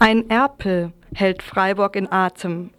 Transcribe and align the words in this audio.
Ein 0.00 0.30
Erpel 0.30 0.92
hält 1.12 1.42
Freiburg 1.42 1.96
in 1.96 2.10
Atem. 2.12 2.70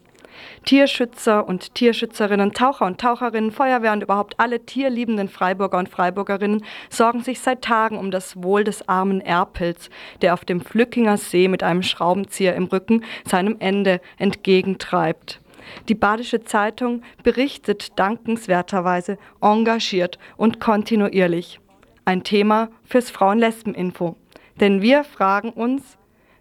Tierschützer 0.64 1.46
und 1.46 1.76
Tierschützerinnen, 1.76 2.54
Taucher 2.54 2.86
und 2.86 3.02
Taucherinnen, 3.02 3.52
Feuerwehr 3.52 3.92
und 3.92 4.04
überhaupt 4.04 4.40
alle 4.40 4.66
tierliebenden 4.66 5.28
Freiburger 5.28 5.80
und 5.80 5.90
Freiburgerinnen 5.90 6.64
sorgen 6.90 7.22
sich 7.22 7.42
seit 7.42 7.62
Tagen 7.62 7.98
um 7.98 8.10
das 8.10 8.42
Wohl 8.42 8.64
des 8.64 8.88
armen 8.88 9.20
Erpels, 9.20 9.90
der 10.22 10.34
auf 10.34 10.46
dem 10.46 10.62
Flückinger 10.62 11.18
See 11.18 11.50
mit 11.50 11.62
einem 11.62 11.84
Schraubenzieher 11.84 12.56
im 12.56 12.64
Rücken 12.64 13.04
seinem 13.26 13.58
Ende 13.60 14.00
entgegentreibt. 14.18 15.42
Die 15.90 15.96
Badische 15.96 16.46
Zeitung 16.46 17.02
berichtet 17.22 18.00
dankenswerterweise 18.00 19.18
engagiert 19.42 20.20
und 20.38 20.62
kontinuierlich. 20.62 21.60
Ein 22.06 22.24
Thema 22.24 22.70
fürs 22.86 23.12
Frauen-Lesben-Info. 23.12 24.16
Denn 24.62 24.82
wir 24.82 25.04
fragen 25.04 25.50
uns, 25.50 25.98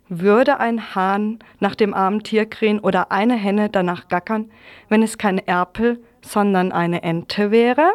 würde 0.08 0.60
ein 0.60 0.94
Hahn 0.94 1.38
nach 1.60 1.74
dem 1.74 1.94
armen 1.94 2.22
Tier 2.22 2.46
krähen 2.46 2.80
oder 2.80 3.12
eine 3.12 3.34
Henne 3.34 3.68
danach 3.68 4.08
gackern, 4.08 4.50
wenn 4.88 5.02
es 5.02 5.18
kein 5.18 5.38
Erpel, 5.38 6.02
sondern 6.22 6.72
eine 6.72 7.02
Ente 7.02 7.50
wäre? 7.50 7.92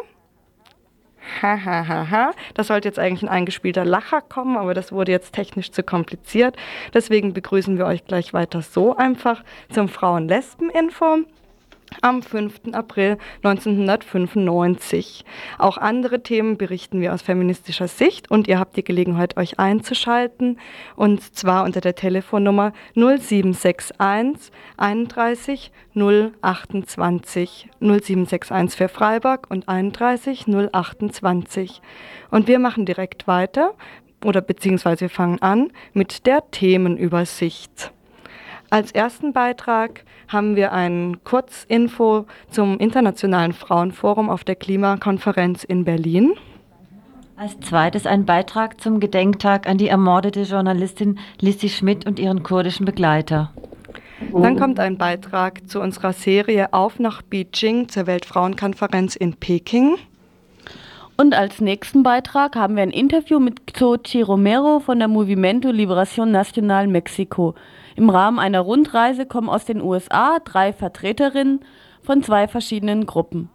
Hahaha, 1.40 1.88
ha, 1.88 2.10
ha. 2.10 2.30
das 2.52 2.66
sollte 2.66 2.88
jetzt 2.88 2.98
eigentlich 2.98 3.22
ein 3.22 3.28
eingespielter 3.28 3.84
Lacher 3.84 4.20
kommen, 4.20 4.56
aber 4.56 4.74
das 4.74 4.92
wurde 4.92 5.12
jetzt 5.12 5.32
technisch 5.32 5.72
zu 5.72 5.82
kompliziert. 5.82 6.56
Deswegen 6.92 7.32
begrüßen 7.32 7.78
wir 7.78 7.86
euch 7.86 8.04
gleich 8.04 8.34
weiter 8.34 8.60
so 8.60 8.94
einfach 8.94 9.42
zum 9.70 9.88
Frauen-Lesben-Info 9.88 11.24
am 12.04 12.22
5. 12.22 12.72
April 12.72 13.16
1995. 13.42 15.24
Auch 15.58 15.78
andere 15.78 16.22
Themen 16.22 16.58
berichten 16.58 17.00
wir 17.00 17.14
aus 17.14 17.22
feministischer 17.22 17.88
Sicht 17.88 18.30
und 18.30 18.46
ihr 18.46 18.58
habt 18.58 18.76
die 18.76 18.84
Gelegenheit, 18.84 19.38
euch 19.38 19.58
einzuschalten 19.58 20.58
und 20.96 21.34
zwar 21.34 21.64
unter 21.64 21.80
der 21.80 21.94
Telefonnummer 21.94 22.72
0761 22.94 23.96
31 24.76 25.72
028 25.94 27.70
0761 27.80 28.76
für 28.76 28.88
Freiburg 28.88 29.46
und 29.48 29.66
31 29.66 30.44
028. 30.72 31.80
Und 32.30 32.48
wir 32.48 32.58
machen 32.58 32.84
direkt 32.84 33.26
weiter 33.26 33.74
oder 34.22 34.42
beziehungsweise 34.42 35.02
wir 35.02 35.10
fangen 35.10 35.40
an 35.40 35.72
mit 35.94 36.26
der 36.26 36.50
Themenübersicht. 36.50 37.93
Als 38.74 38.90
ersten 38.90 39.32
Beitrag 39.32 40.02
haben 40.26 40.56
wir 40.56 40.72
ein 40.72 41.22
Kurzinfo 41.22 42.26
zum 42.50 42.80
Internationalen 42.80 43.52
Frauenforum 43.52 44.28
auf 44.28 44.42
der 44.42 44.56
Klimakonferenz 44.56 45.62
in 45.62 45.84
Berlin. 45.84 46.32
Als 47.36 47.60
zweites 47.60 48.04
ein 48.04 48.26
Beitrag 48.26 48.80
zum 48.80 48.98
Gedenktag 48.98 49.68
an 49.68 49.78
die 49.78 49.86
ermordete 49.86 50.42
Journalistin 50.42 51.20
Lissy 51.40 51.68
Schmidt 51.68 52.04
und 52.04 52.18
ihren 52.18 52.42
kurdischen 52.42 52.84
Begleiter. 52.84 53.52
Dann 54.32 54.58
kommt 54.58 54.80
ein 54.80 54.98
Beitrag 54.98 55.68
zu 55.68 55.80
unserer 55.80 56.12
Serie 56.12 56.72
Auf 56.72 56.98
nach 56.98 57.22
Beijing 57.22 57.88
zur 57.88 58.08
Weltfrauenkonferenz 58.08 59.14
in 59.14 59.34
Peking. 59.34 59.98
Und 61.16 61.32
als 61.32 61.60
nächsten 61.60 62.02
Beitrag 62.02 62.56
haben 62.56 62.74
wir 62.74 62.82
ein 62.82 62.90
Interview 62.90 63.38
mit 63.38 63.72
Xochi 63.72 64.22
Romero 64.22 64.80
von 64.80 64.98
der 64.98 65.06
Movimiento 65.06 65.68
Liberación 65.70 66.32
Nacional 66.32 66.88
Mexiko. 66.88 67.54
Im 67.94 68.10
Rahmen 68.10 68.40
einer 68.40 68.60
Rundreise 68.60 69.24
kommen 69.24 69.48
aus 69.48 69.64
den 69.64 69.80
USA 69.80 70.40
drei 70.44 70.72
Vertreterinnen 70.72 71.60
von 72.02 72.24
zwei 72.24 72.48
verschiedenen 72.48 73.06
Gruppen. 73.06 73.48